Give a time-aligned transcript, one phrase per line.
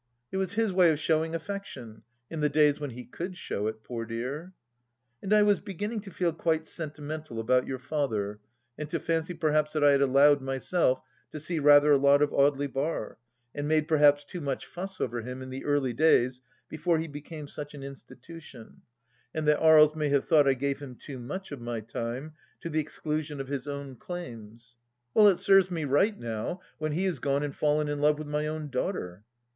[0.31, 2.01] It was his way of showing affection—
[2.31, 4.51] in the days when he could show it, poor dearl
[5.21, 8.39] And I was beginning to feel quite sentimental about your father,
[8.79, 12.31] and to fancy perhaps that I had allowed myself to see rather a lot of
[12.31, 13.19] Audely Bar,
[13.53, 17.47] and made perhaps too much fuss over him in the early days before he became
[17.47, 18.81] such an institution,
[19.35, 22.71] and that Aries may have thought I gave him too much of my time, to
[22.71, 24.77] the exclusion of his own claims?...
[25.13, 28.27] Well, it serves me right now, when he has gone and fallen in love with
[28.27, 29.25] my own daughter